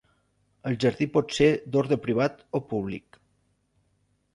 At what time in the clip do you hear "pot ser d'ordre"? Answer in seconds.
1.19-2.01